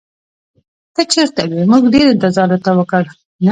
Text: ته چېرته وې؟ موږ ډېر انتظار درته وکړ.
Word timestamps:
ته 0.93 1.01
چېرته 1.13 1.41
وې؟ 1.49 1.61
موږ 1.71 1.83
ډېر 1.93 2.05
انتظار 2.09 2.47
درته 2.51 2.71
وکړ. 2.75 3.03